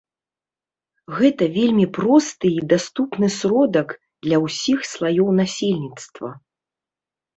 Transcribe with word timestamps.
Гэта 1.17 1.43
вельмі 1.57 1.85
просты 1.97 2.47
і 2.61 2.65
даступны 2.73 3.27
сродак 3.37 3.89
для 4.29 4.37
ўсіх 4.47 4.79
слаёў 4.93 5.29
насельніцтва. 5.41 6.29